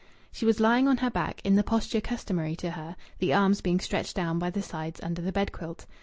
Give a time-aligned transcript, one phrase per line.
[0.31, 3.79] She was lying on her back, in the posture customary to her, the arms being
[3.79, 5.85] stretched down by the sides under the bed quilt.